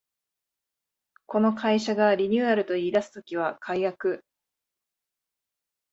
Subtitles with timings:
[1.27, 4.23] この会社がリニューアルと言いだす時は改悪